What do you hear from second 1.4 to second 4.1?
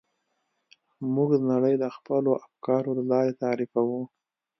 نړۍ د خپلو افکارو له لارې تعریفوو.